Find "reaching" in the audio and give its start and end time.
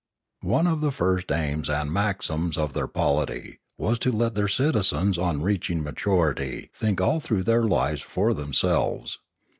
5.43-5.83